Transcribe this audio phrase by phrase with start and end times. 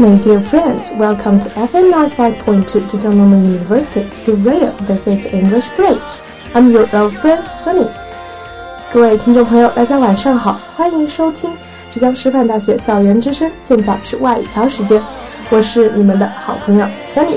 [0.00, 0.92] morning, dear friends.
[0.92, 4.72] Welcome to FM 95.2 Zhejiang Normal University School Radio.
[4.88, 6.16] This is English Bridge.
[6.54, 7.86] I'm your old friend Sunny.
[8.90, 11.50] 各位听众朋友，大家晚上好，欢迎收听
[11.90, 13.50] 浙江师范大学校园之声。
[13.58, 15.02] 现在是外语桥时间，
[15.50, 17.36] 我是你们的好朋友 Sunny。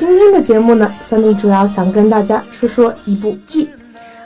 [0.00, 3.68] 今天的节目呢，Sunny 主要想跟大家说说一部剧，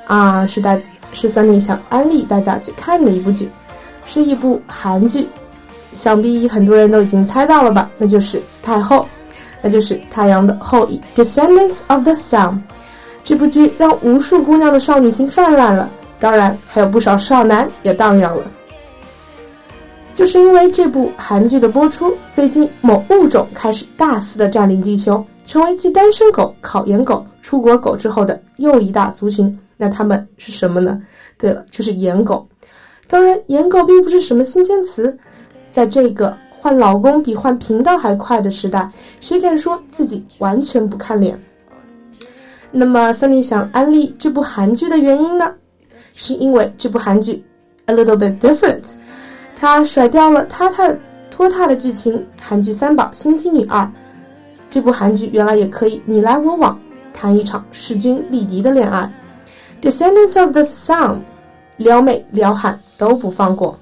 [0.07, 0.79] 啊，是大
[1.13, 3.51] 是 Sunny 想安利大家去看的一部剧，
[4.07, 5.27] 是一部韩剧，
[5.93, 7.91] 想必很多人都已经猜到了吧？
[7.99, 9.05] 那就是太后，
[9.63, 12.57] 那就是太阳的后裔，Descendants of the Sun。
[13.25, 15.91] 这部剧让无数姑娘的少女心泛滥了，
[16.21, 18.45] 当然还有不少少男也荡漾了。
[20.15, 25.27] 就是因为这部韩剧的播出，最近某物种开始大肆的占领地球。
[25.47, 31.01] 成为继单身狗、考研狗、出国狗之后的又一大族群，那他们是什么呢？
[31.39, 32.47] 对了，就是颜狗。
[33.07, 35.17] 当然，颜狗并不是什么新鲜词，
[35.71, 41.39] 在这个换老公比换频道还快的时代，谁敢说自己完全不看脸？
[42.71, 45.55] 那么森林想安利这部韩剧的原因呢？
[46.17, 47.45] 是因为这部韩剧
[47.87, 48.83] a little bit different，
[49.55, 50.91] 它甩掉了塌塌
[51.31, 53.83] 拖沓的剧情，韩剧三宝《心机女二》。
[54.75, 56.77] 这部韩剧原来也可以你来我往，
[57.13, 59.09] 谈一场势均力敌的恋爱。
[59.81, 61.19] Descendants of the Sun，
[61.77, 63.79] 撩妹撩汉都不放过。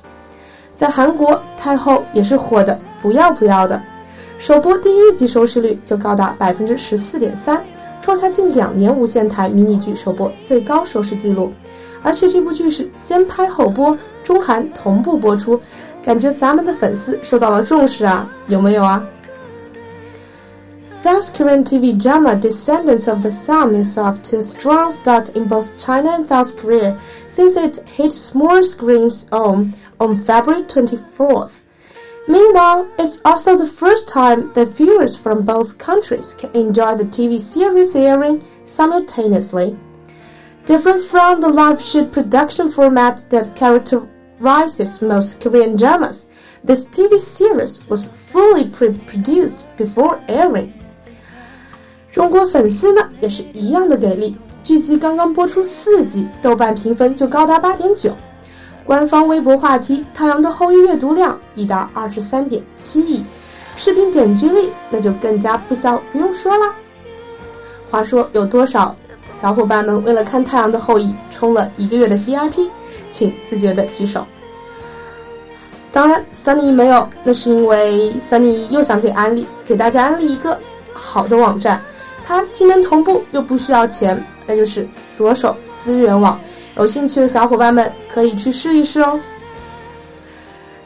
[0.77, 3.83] 在韩国，太后也是火的不要不要的，
[4.39, 7.65] 首播第一集收视率就高达百分之十四点三，
[8.03, 11.51] 创下近两年无线台迷你剧首播最高收视记录。
[12.03, 15.59] 而且这部剧是先拍后播，中韩同步播出，
[16.05, 19.03] 感觉咱们的粉丝受到了重视啊，有没有啊
[21.03, 25.77] ？South Korean TV drama Descendants of the Sun is off to a strong start in both
[25.77, 26.97] China and South Korea
[27.27, 31.63] since it hit small screens on on February 24th.
[32.29, 37.41] Meanwhile, it's also the first time that viewers from both countries can enjoy the TV
[37.41, 39.77] series airing simultaneously.
[40.67, 46.29] Different from the live shoot production format that characterizes most Korean dramas,
[46.63, 50.73] this TV series was fully pre-produced before airing.
[52.13, 58.15] 中国粉丝呢也是一样的给力，剧集刚刚播出四集，豆瓣评分就高达八点九，
[58.85, 63.25] 官方微博话题《太阳的后裔》阅读量已达二十三点七亿，
[63.79, 66.75] 视频点击率那就更加不消不用说啦。
[67.91, 68.95] 话说有多少
[69.33, 72.69] 小伙伴们为了看《太阳的后裔》充了一个月的 VIP，
[73.11, 74.23] 请自觉的举手。
[75.91, 80.61] 当然，Sunny 没有，那是因为 Sunny 又想给安利给大家安利一个
[80.93, 81.83] 好的网站。
[82.25, 86.41] 它既能同步又不需要钱，那就是左手资源网。
[86.77, 89.21] 有兴趣的小伙伴们可以去试一试哦。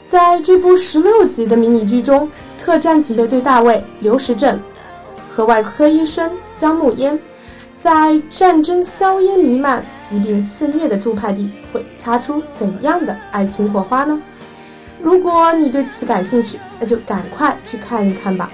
[0.09, 4.61] 在这部十六集的迷你剧中，特战警备队大卫刘时镇
[5.31, 7.19] 和外科医生姜暮烟，
[7.83, 14.21] 在战争硝烟弥漫、疾病肆虐的驻派地，会擦出怎样的爱情火花呢？
[15.03, 18.51] 如果你对此感兴趣，那就赶快去看一看吧。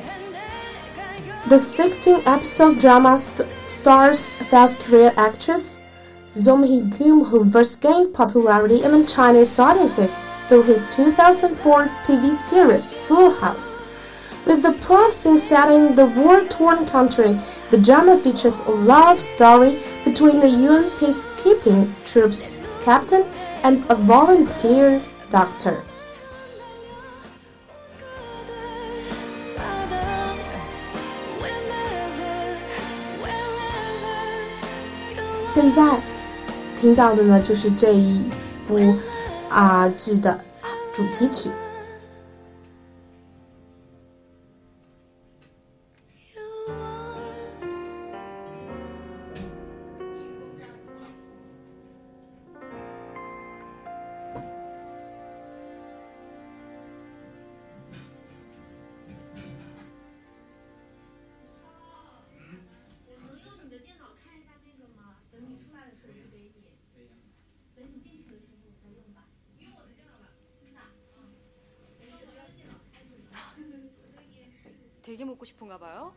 [1.49, 5.81] The 16-episode drama st stars South Korean actress
[6.37, 10.17] Song Hye-kyo who first gained popularity among Chinese audiences
[10.47, 13.75] through his 2004 TV series Full House.
[14.47, 17.37] With the plot set in the war-torn country,
[17.73, 23.25] the drama features a love story between the UN peacekeeping troops captain
[23.65, 25.83] and a volunteer doctor.
[35.52, 36.00] 现在
[36.75, 38.25] 听到的呢，就是这一
[38.66, 38.78] 部
[39.50, 40.40] 啊剧的
[40.94, 41.50] 主题曲。
[75.12, 76.14] 되게 먹고 싶은가 봐요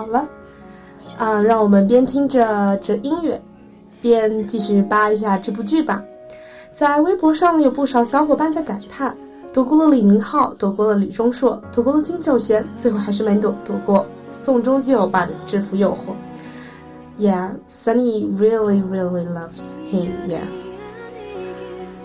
[0.00, 0.26] 好了，
[1.18, 3.38] 啊，让我们边听着这音乐，
[4.00, 6.02] 边继续扒一下这部剧吧。
[6.72, 9.14] 在微博上有不少小伙伴在感叹：
[9.52, 16.14] 躲过了李明浩，躲过了李钟硕，躲过了金秀贤，最后还是没躲躲过宋仲基欧巴的制服诱惑。
[17.22, 20.12] Yeah, Sunny really, really loves him.
[20.26, 20.40] Yeah.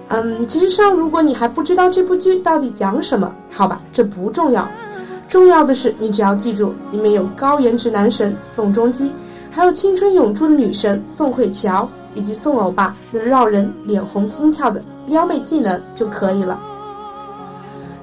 [0.09, 4.67] 嗯，其实上，如果你还不知道这部剧到底讲什么，好吧，这不重要。
[5.27, 9.11] 重要的是，你只要记住，里面有高颜值男神宋仲基，
[9.51, 16.59] 还有青春永驻的女神宋慧乔，以及宋欧巴那让人脸红心跳的撩妹技能就可以了。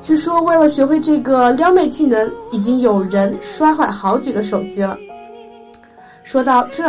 [0.00, 4.98] 据说，为了学会这个撩妹技能，已经有人摔坏好几个手机了。
[6.24, 6.84] 说到这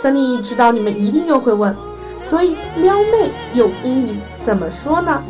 [0.00, 1.74] 森尼知道你们一定又会问。
[2.18, 5.22] 所以撩妹用英语怎么说呢？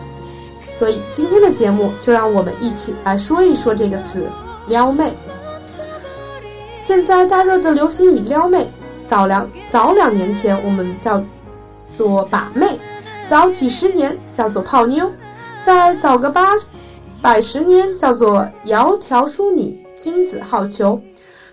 [0.79, 4.23] 所以今天的节目就让我们一起来说一说这个词
[4.69, 5.13] “撩妹”。
[6.81, 8.65] 现在大热的流行语“撩妹”，
[9.05, 11.21] 早两早两年前我们叫
[11.91, 12.79] 做“把妹”，
[13.29, 15.11] 早几十年叫做“泡妞”，
[15.67, 16.53] 再早个八
[17.21, 21.01] 百十年叫做“窈窕淑女，君子好逑”，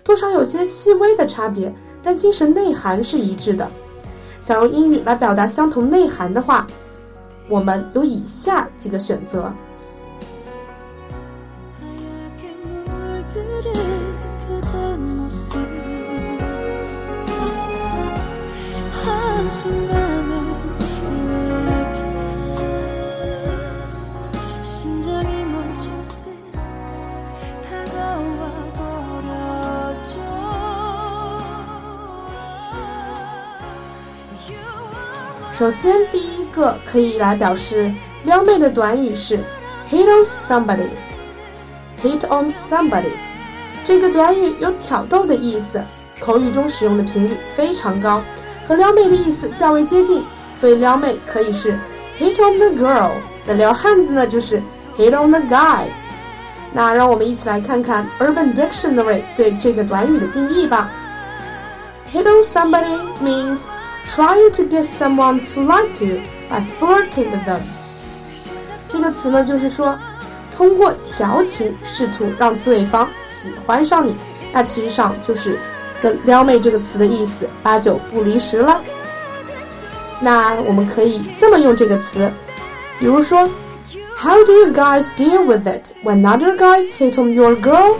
[0.04, 3.68] 多少有些细微的差别，但精神内涵是一致的。
[4.40, 6.64] 想用英语来表达相同内涵的话，
[7.48, 9.52] 我们有以下几个选择。
[35.58, 37.91] 首先，第一个可以来表示
[38.23, 39.39] 撩妹的短语是
[39.89, 43.11] hit on somebody。hit on somebody
[43.83, 45.83] 这个短语有挑逗的意思，
[46.19, 48.21] 口语中使用的频率非常高，
[48.67, 51.77] 和撩妹的意思较为接近，所以撩妹可以是
[52.19, 53.11] hit on the girl。
[53.45, 54.61] 那撩汉子呢，就是
[54.97, 55.85] hit on the guy。
[56.73, 60.89] 那让我们一起来看看 Urban Dictionary 对这个短语的定义吧。
[62.13, 63.67] hit on somebody means
[64.03, 67.61] Trying to get someone to like you by flirting with them，
[68.87, 69.97] 这个词呢，就是说
[70.51, 73.07] 通过调情试图让对方
[73.41, 74.15] 喜欢上你，
[74.51, 75.57] 那其实上就是
[76.01, 78.81] 跟撩妹这个词的意思八九不离十了。
[80.19, 82.31] 那我们可以这么用这个词，
[82.99, 83.49] 比如说，
[84.17, 87.97] How do you guys deal with it when other guys hit on your girl?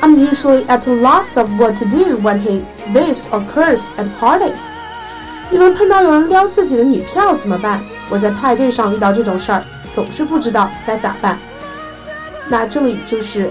[0.00, 2.64] I'm usually at a loss of what to do when his
[2.94, 4.72] this occurs at parties.
[5.51, 7.81] 你们碰到有人撩自己的女票怎么办？
[8.09, 9.61] 我在派对上遇到这种事儿，
[9.93, 11.37] 总是不知道该咋办。
[12.49, 13.49] 那这里就是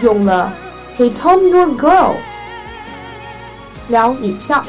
[0.00, 0.52] 用了
[0.96, 2.14] "He told your girl"
[3.88, 4.64] 撩女票。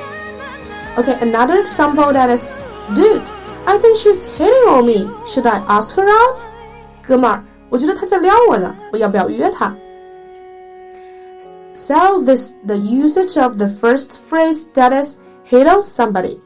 [0.98, 2.54] Okay, another example that is,
[2.94, 3.22] dude,
[3.66, 5.10] I think she's hitting on me.
[5.26, 6.42] Should I ask her out?
[7.02, 9.76] 哥们儿，我觉得她在撩我呢，我要不要约她
[11.74, 15.16] ？So this the usage of the first phrase that is
[15.50, 16.40] hit on somebody.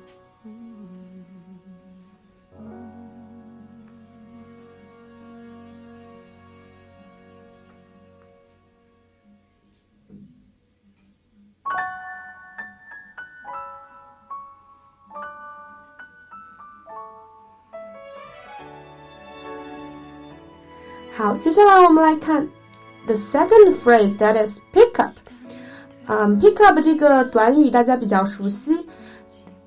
[21.17, 22.47] 好，接下来我们来看
[23.07, 25.13] the second phrase that is pick up。
[26.05, 28.85] 嗯，pick up 这个短语大家比较熟悉，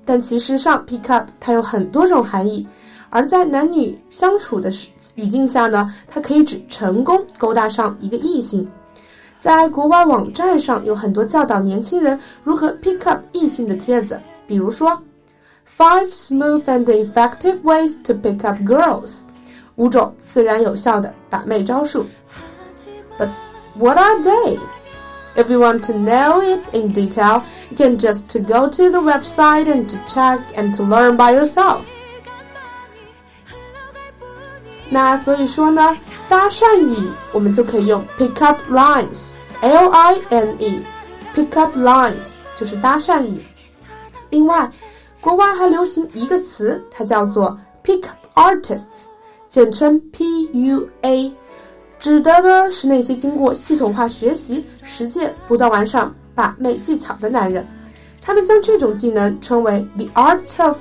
[0.05, 2.65] 但其实上 pick up 它有很多种含义，
[3.09, 4.71] 而在男女相处的
[5.15, 8.65] 语境下呢，它可以指成功勾搭上一个异性。
[9.41, 14.17] 在国外网站上有很多教导年轻人如何 pick up 异性的帖子，
[14.47, 14.97] 比如说
[15.67, 19.23] five smooth and effective ways to pick up girls。
[19.76, 22.06] 五种自然有效的把妹招数。
[23.18, 23.28] But
[23.74, 24.58] what are they?
[25.36, 29.00] If you want to know it in detail, you can just to go to the
[29.00, 31.80] website and to check and to learn by yourself.
[34.88, 35.96] 那所以说呢，
[36.28, 36.96] 搭讪语
[37.32, 43.44] 我们就可以用 pick up lines，L I N E，pick up lines 就是搭讪语。
[44.30, 44.70] 另外，
[45.20, 49.06] 国外还流行一个词，它叫做 pick up artists。
[49.51, 51.33] 简称 PUA，
[51.99, 57.67] 指的呢是那些经过系统化学习、实践、不断完善把妹技巧的男人。
[58.21, 60.77] 他们将这种技能称为 the art of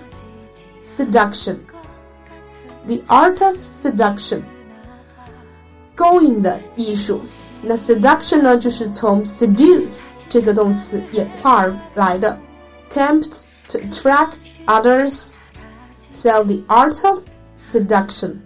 [0.84, 4.40] seduction，the art of seduction，
[5.96, 7.20] 勾引的艺术。
[7.62, 12.38] 那 seduction 呢，就是从 seduce 这个动词演化而来的
[12.88, 14.34] ，tempt to attract
[14.66, 15.30] others。
[16.12, 17.24] So the art of
[17.58, 18.36] seduction。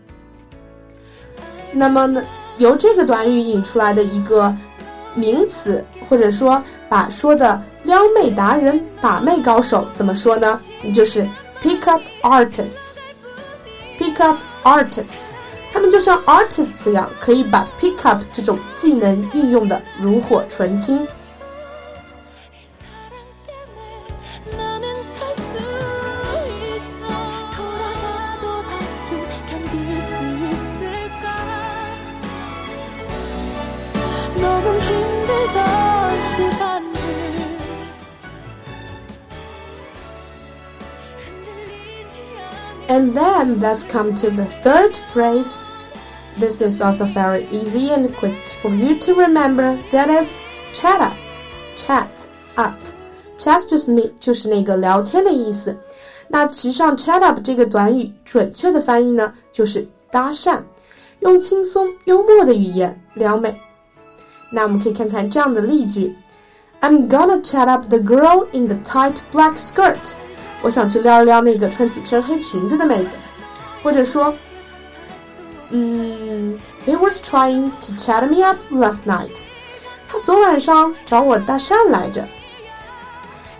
[1.75, 2.23] 那么呢，
[2.59, 4.55] 由这个短语引出来的一个
[5.15, 10.59] 名词，或者说把说的撩妹达人、把妹高手怎么说呢？
[10.81, 11.29] 你就是
[11.63, 12.99] pick up artists。
[13.99, 15.33] pick up artists，
[15.73, 21.07] 他们就像 artists 一样，可以把 pick up 这种技能运用的炉火纯青。
[42.94, 45.66] And then let's come to the third phrase.
[46.40, 49.78] This is also very easy and quick for you to remember.
[49.92, 50.34] That is
[50.74, 51.14] chat up,
[51.76, 52.08] chat
[52.56, 52.74] up.
[53.38, 55.78] Chat 就是那就是那个聊天的意思。
[56.28, 60.62] 那其实上 chat up 这个短语准确的翻译呢，就是搭讪，
[61.20, 63.60] 用轻松幽默的语言撩妹。
[64.52, 66.16] 那我们可以看看这样的例句：
[66.82, 70.16] I'm gonna chat up the girl in the tight black skirt.
[70.65, 73.11] 我想去撩一撩那个穿紧身黑裙子的妹子，
[73.83, 74.35] 或者说，
[75.69, 79.37] 嗯，He was trying to chat me up last night。
[80.09, 82.27] 他昨晚上找我搭讪来着。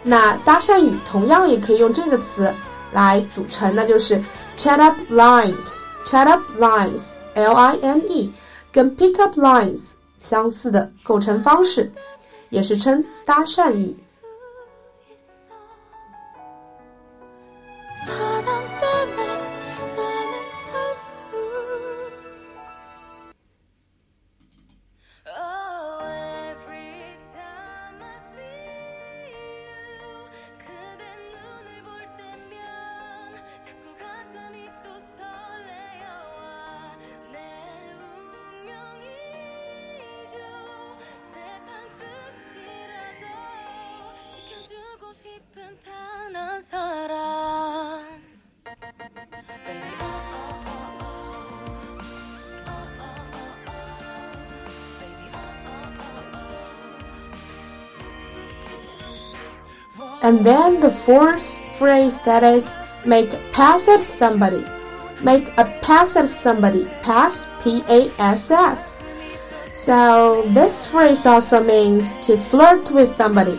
[0.03, 2.51] 那搭讪语同样也可以用这个词
[2.93, 4.19] 来组成，那就是
[4.57, 5.83] chat up lines。
[6.07, 8.33] chat up lines，L I N E，
[8.73, 11.93] 跟 pick up lines 相似的构成方式，
[12.49, 13.95] 也是称搭讪语。
[60.24, 64.66] And then the fourth phrase that is make a pass at somebody.
[65.22, 66.88] Make a pass at somebody.
[67.02, 69.00] Pass, P A S S.
[69.74, 73.58] So this phrase also means to flirt with somebody.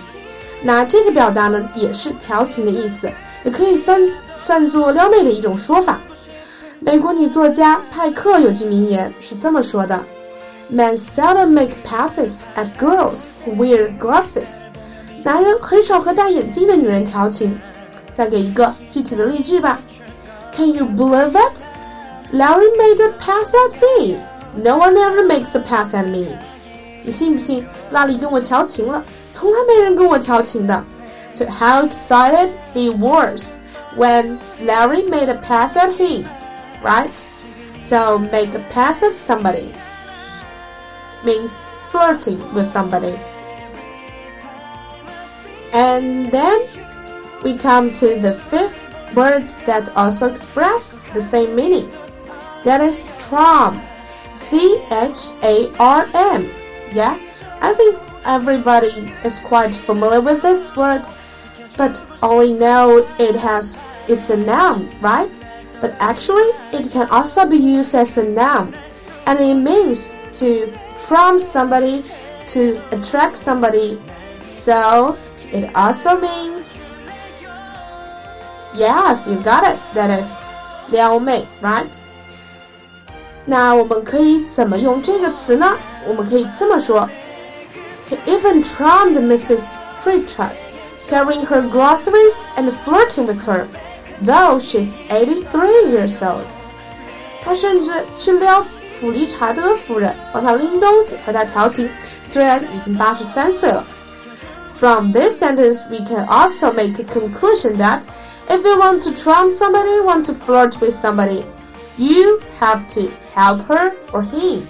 [0.62, 3.11] 那这个表达呢，也是调情的意思，
[3.45, 3.99] 也可以算
[4.45, 6.00] 算作撩妹的一种说法。
[6.81, 10.05] 美国女作家派克有句名言是这么说的：“
[10.71, 14.64] Men seldom make passes at girls who wear glasses。”
[15.25, 17.59] 男人很少和戴眼镜的女人调情。
[18.12, 19.79] 再给一个具体的例句吧。
[20.52, 21.67] Can you believe it?
[22.33, 24.19] Larry made a pass at me.
[24.55, 26.37] No one ever makes a pass at me.
[27.02, 27.64] 你信不信？
[27.90, 30.85] 拉里跟我调情了，从来没人跟我调情的。
[31.33, 33.59] So how excited he was
[33.97, 36.25] when Larry made a pass at him,
[36.83, 37.09] right?
[37.81, 39.69] So make a pass at somebody
[41.25, 41.52] means
[41.90, 43.14] flirting with somebody.
[45.75, 46.70] And then
[47.44, 51.89] we come to the fifth word that also express the same meaning.
[52.63, 53.82] That is charm.
[54.32, 56.50] C H A R M.
[56.94, 57.20] Yeah,
[57.60, 61.03] I think everybody is quite familiar with this word,
[61.75, 65.44] but only know it has it's a noun, right?
[65.82, 68.74] But actually, it can also be used as a noun,
[69.27, 70.72] and it means to
[71.08, 72.05] charm somebody,
[72.48, 74.00] to attract somebody.
[74.51, 75.17] So
[75.55, 76.85] it also means
[78.73, 79.79] Yes, you got it.
[79.95, 80.29] That is
[80.90, 81.88] 撩妹，right?
[83.45, 85.76] 那我们可以怎么用这个词呢？
[86.07, 87.09] 我们可以这么说：
[88.09, 89.79] He even charmed Mrs.
[90.02, 90.55] Pritchard,
[91.09, 93.67] carrying her groceries and flirting with her,
[94.25, 96.47] though she's eighty-three years old.
[97.43, 98.64] 他甚至去撩
[99.00, 101.90] 普利查德夫人，帮她拎东西，和她调情，
[102.25, 103.85] 虽然已经八十三岁了。
[104.75, 108.05] From this sentence, we can also make a conclusion that
[108.50, 111.46] if you want to charm somebody, want to flirt with somebody,
[111.98, 114.67] you have to help her or him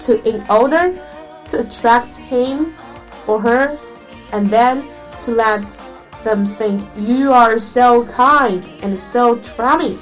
[0.00, 0.92] to in order
[1.46, 2.74] to attract him
[3.28, 3.78] or her
[4.32, 4.84] and then
[5.20, 5.80] to let
[6.24, 9.96] them think you are so kind and so charming.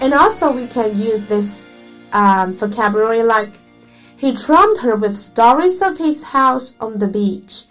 [0.00, 1.66] And also we can use this
[2.12, 3.52] um, vocabulary like
[4.23, 7.65] He charmed her with stories of his house on the beach.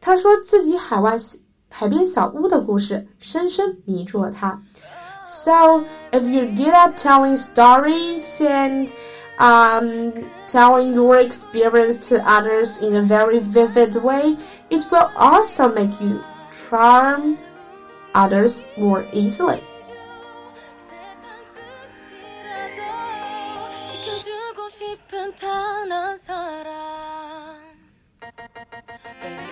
[0.00, 1.18] 他说自己海湾
[1.68, 4.60] 海边小屋的故事深深迷住了她。
[5.24, 8.92] So if you're good at telling stories and
[9.38, 10.12] um,
[10.48, 14.36] telling your experience to others in a very vivid way,
[14.70, 16.20] it will also make you
[16.50, 17.38] charm
[18.14, 19.62] others more easily.
[25.36, 26.40] 싶은 단 한 사람
[29.20, 29.44] Baby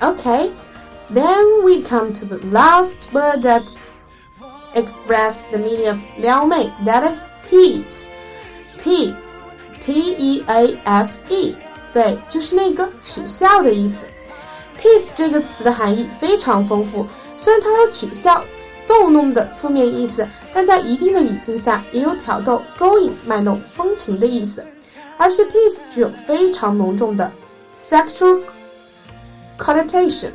[0.00, 0.52] oh Okay,
[1.10, 3.68] then we come to the last word that
[4.76, 8.08] express the meaning of 撩妹, that is tease.
[8.78, 9.16] Tease,
[9.80, 11.56] T E A S E，
[11.92, 14.04] 对，就是那个取笑的意思。
[14.80, 17.04] tease 这个词的含义非常丰富，
[17.36, 18.44] 虽然它有取笑、
[18.86, 24.64] 逗弄的负面意思，但在一定的语境下也有挑逗、勾引、卖弄、风情的意思。
[25.16, 27.30] 而且 tease 具有非常浓重的
[27.76, 28.40] sexual
[29.58, 30.30] connotation.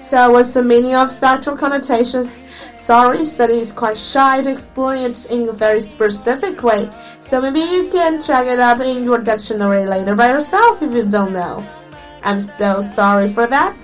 [0.00, 2.28] So, what's the meaning of sexual connotation?
[2.76, 6.88] Sorry, Sunny is quite shy to explain it in a very specific way.
[7.20, 11.04] So maybe you can check it up in your dictionary later by yourself if you
[11.04, 11.62] don't know.
[12.22, 13.76] I'm so sorry for that.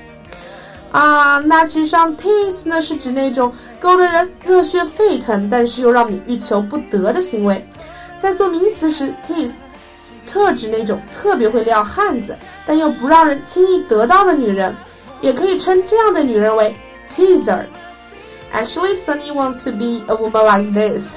[0.92, 7.66] 啊，那其实上 tease 呢是指那种勾得人热血沸腾，但是又让你欲求不得的行为。
[8.20, 9.52] 在做名词时，tease
[10.24, 14.74] 特指那种特别会撩汉子，但又不让人轻易得到的女人，
[15.20, 16.74] 也可以称这样的女人为
[17.14, 21.16] teaser。Actually, Sunny wants to be a woman like this.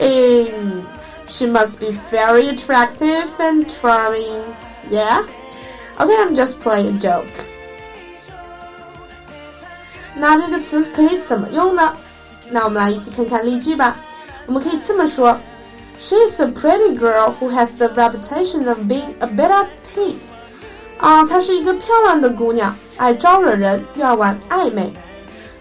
[0.00, 0.82] And
[1.28, 4.42] she must be very attractive and charming.
[4.90, 5.22] Yeah?
[6.00, 7.47] Okay, I'm just playing a joke.
[10.19, 11.95] 那这个词可以怎么用呢？
[12.49, 13.95] 那我们来一起看看例句吧。
[14.45, 15.37] 我们可以这么说
[15.99, 20.33] ：She is a pretty girl who has the reputation of being a bit of tease.
[20.97, 24.91] 啊，她是一个漂亮的姑娘，爱招惹人，又爱玩暧昧。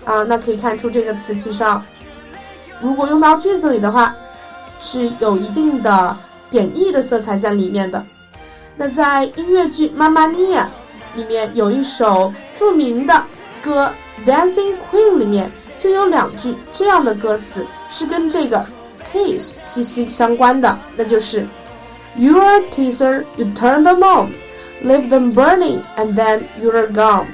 [0.05, 1.64] 啊，那可以看出这个词其实，
[2.81, 4.14] 如果用到句子里的话，
[4.81, 6.16] 是有一定的
[6.49, 8.05] 贬义的色彩在里面的。
[8.77, 10.71] 那在音乐剧《妈妈咪呀》
[11.16, 13.23] 里面有一首著名的
[13.61, 13.87] 歌
[14.25, 18.65] 《Dancing Queen》里面就有两句这样的歌词是跟这个
[19.03, 21.47] tease 息息相关的，那就是
[22.17, 24.34] You're a teaser, you turn them on,
[24.84, 27.25] leave them burning, and then you're gone.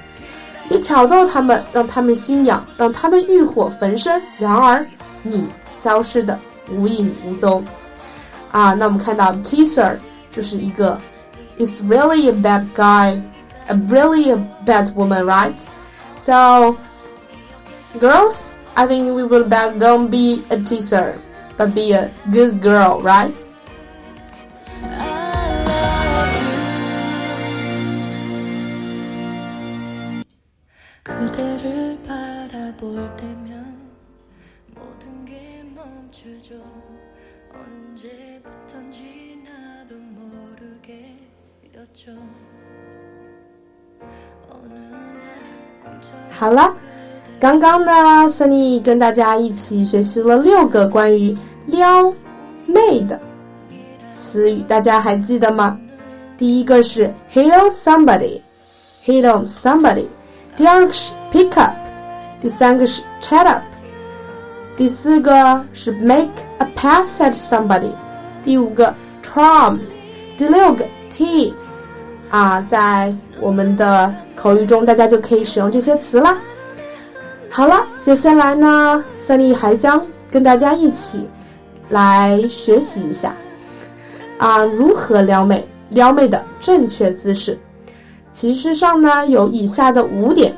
[0.69, 4.85] 你挑逗他们，让他们心痒，让他们欲火焚身，然而
[5.23, 7.63] 你消失的无影无踪。
[8.51, 9.97] 啊，那我们看到 teaser
[10.31, 10.99] 就是一个
[11.57, 13.19] is really a bad guy,
[13.67, 15.53] a really a bad woman, right?
[16.24, 16.80] So,
[18.00, 21.20] girls, I think we will better don't be a teaser,
[21.60, 23.36] but be a good girl, right?
[46.36, 46.74] 好了，
[47.38, 47.92] 刚刚呢
[48.28, 52.12] ，Sunny 跟大家一起学习了六个关于撩
[52.66, 53.20] 妹的
[54.10, 55.78] 词语，大家还记得吗？
[56.36, 60.06] 第一个是 hit on somebody，hit on somebody；
[60.56, 61.72] 第二个是 pick up；
[62.42, 63.62] 第三个是 chat up；
[64.76, 67.90] 第四个是 make a pass at somebody；
[68.42, 68.92] 第五个
[69.22, 69.78] charm；
[70.36, 71.54] 第六个 tease。
[72.34, 76.36] 啊，在我们的口语中，大家就可以使用这些词啦。
[77.48, 81.28] 好了，接下来呢，Sunny 还将跟大家一起
[81.90, 83.32] 来学习一下
[84.36, 87.56] 啊，如何撩妹，撩妹的正确姿势。
[88.32, 90.52] 其实上呢，有以下的五点。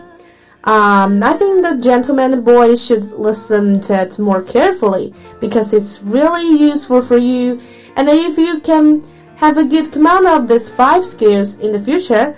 [0.62, 5.12] Um, I think the gentleman boy should listen to it more carefully
[5.42, 7.58] because it's really useful for you.
[7.96, 9.02] And if you can
[9.36, 12.36] have a good command of these five skills in the future,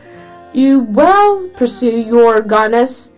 [0.53, 3.13] you will pursue your goddess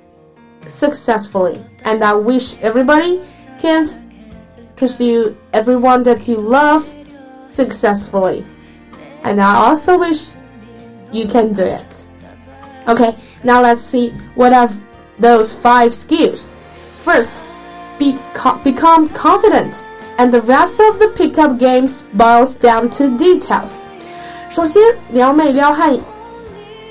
[0.67, 1.61] successfully.
[1.85, 3.23] And I wish everybody
[3.59, 3.89] can
[4.77, 6.85] pursue everyone that you love
[7.45, 8.45] successfully.
[9.25, 10.35] And I also wish
[11.13, 12.07] you can do it.
[12.89, 14.71] Okay, now let's see what are
[15.19, 16.57] those five skills.
[16.99, 17.47] First,
[17.99, 19.87] be co- become confident,
[20.20, 23.82] and the rest of the pickup games boils down to details.
[24.50, 25.98] 首先，撩妹撩汉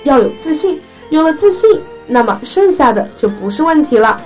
[0.02, 4.20] 要有自信，有了自信，那么剩下的就不是问题了。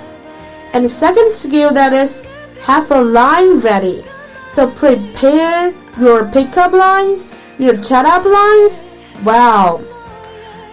[0.73, 2.25] And the second skill that is
[2.65, 4.03] have a line ready.
[4.47, 8.87] So prepare your pickup lines, your chat up lines.
[9.23, 9.81] Wow.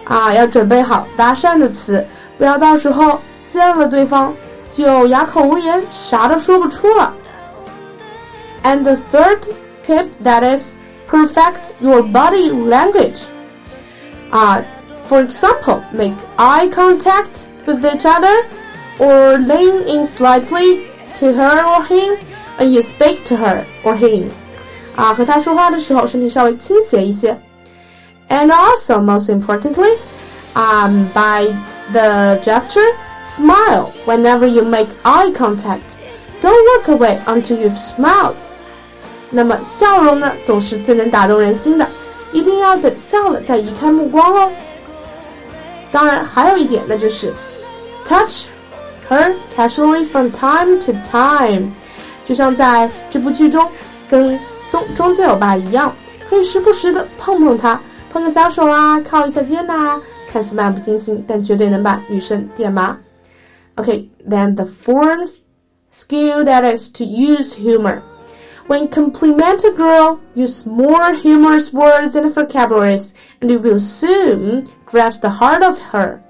[0.05, 2.05] 啊，要准备好搭讪的词，
[2.37, 3.19] 不要到时候
[3.51, 4.33] 见了对方
[4.69, 7.13] 就哑口无言，啥都说不出了。
[8.63, 9.47] And the third
[9.83, 13.25] tip that is perfect your body language.
[14.31, 14.63] Uh,
[15.05, 18.43] for example, make eye contact with each other
[18.99, 22.17] or lean in slightly to her or him
[22.57, 24.31] when you speak to her or him.
[24.97, 27.39] 啊，和他说话的时候，身体稍微倾斜一些。
[28.29, 29.95] And also, most importantly,
[30.55, 31.55] um, by
[31.93, 32.91] the gesture,
[33.23, 35.95] smile whenever you make eye contact.
[36.41, 38.35] Don't look away until you've smiled.
[39.34, 41.88] 那么笑容呢，总是最能打动人心的，
[42.32, 44.52] 一定要等笑了再移开目光哦。
[45.90, 47.32] 当然，还有一点，那就是
[48.04, 48.44] touch
[49.08, 51.70] her casually from time to time，
[52.26, 53.66] 就像在这部剧中
[54.08, 54.38] 跟
[54.70, 55.94] 中中间有吧一样，
[56.28, 57.80] 可以时不时的碰碰她，
[58.12, 62.96] 碰个小手啊，靠一下肩呐、看似漫不经心，但绝对能把女生电麻。
[63.76, 65.30] OK，then the fourth
[65.94, 68.00] skill that is to use humor.
[68.67, 75.21] When compliment a girl, use more humorous words and vocabularies, and you will soon grasp
[75.21, 76.21] the heart of her.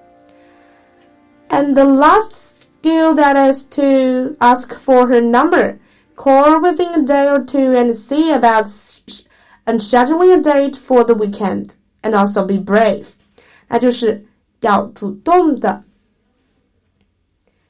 [1.50, 5.80] And the last skill that is to ask for her number.
[6.16, 9.22] Call within a day or two and see about sh-
[9.66, 13.16] and scheduling a date for the weekend, and also be brave.
[13.68, 14.26] 那就是
[14.62, 15.84] 要主动的，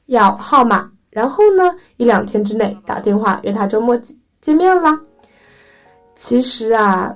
[0.06, 3.98] 要号码，然后呢，一两天之内打电话约他周末
[4.43, 4.99] 见面啦。
[6.15, 7.15] 其实啊，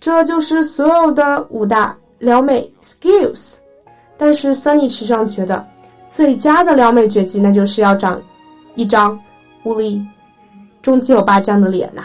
[0.00, 3.52] 这就是所有的五大撩妹 skills。
[4.16, 5.66] 但是 Sunny 时常觉得，
[6.08, 8.22] 最佳的撩妹绝技，那就是要长
[8.76, 9.18] 一张
[9.64, 10.00] 无力
[10.80, 12.04] 终极欧巴这样的脸呐、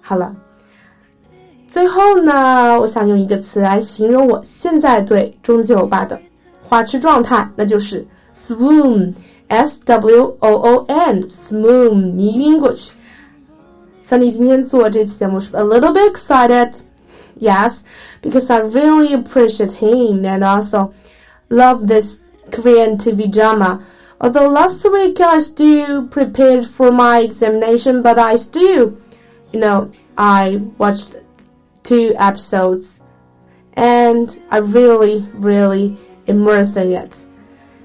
[0.00, 0.34] 好了，
[1.68, 6.20] 最后呢，我想用一个词来形容我现在对终极欧巴的
[6.62, 8.04] 花痴状态，那就是
[8.36, 12.90] swoon，s w o o n，swoon，迷晕过去。
[14.07, 17.79] Sunny 今天做这期节目是 a little bit excited。Yes,
[18.21, 20.93] because I really appreciate him and also
[21.49, 22.19] love this
[22.51, 23.83] Korean TV drama.
[24.21, 28.95] Although last week I still prepared for my examination, but I still,
[29.51, 31.15] you know, I watched
[31.83, 33.01] two episodes
[33.73, 35.97] and I really, really
[36.27, 37.25] immersed in it.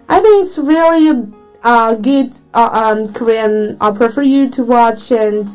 [0.08, 1.26] I think it's really a
[1.64, 5.48] uh, good uh, um, Korean opera for you to watch and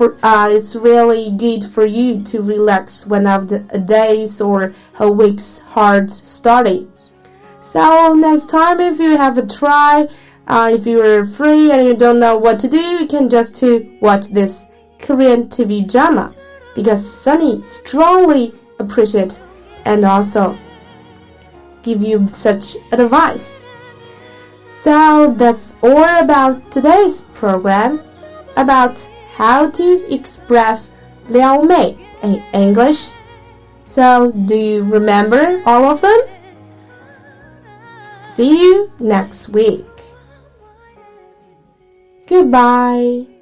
[0.00, 5.12] for uh, it's really good for you to relax one of the days or a
[5.12, 6.88] week's hard study.
[7.60, 10.08] So next time, if you have a try,
[10.46, 13.58] uh, if you are free and you don't know what to do, you can just
[13.58, 14.64] to watch this
[14.98, 16.34] Korean TV drama
[16.74, 19.42] because Sunny strongly appreciate
[19.84, 20.56] and also
[21.82, 23.60] give you such advice.
[24.66, 28.00] So that's all about today's program
[28.56, 29.06] about
[29.40, 30.90] how to express
[31.28, 33.10] 撩妹 in English.
[33.84, 36.20] So, do you remember all of them?
[38.06, 39.86] See you next week.
[42.28, 43.39] Goodbye.